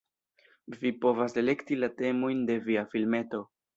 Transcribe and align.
Vi 0.83 0.91
povas 1.03 1.37
elekti 1.41 1.77
la 1.83 1.91
temojn 2.01 2.41
de 2.49 2.57
via 2.71 2.87
filmeto 2.95 3.43